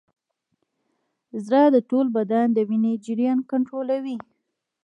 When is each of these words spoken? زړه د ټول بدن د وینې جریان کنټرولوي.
زړه 1.45 1.61
د 1.75 1.77
ټول 1.89 2.05
بدن 2.17 2.47
د 2.53 2.59
وینې 2.69 2.93
جریان 3.05 3.39
کنټرولوي. 3.51 4.17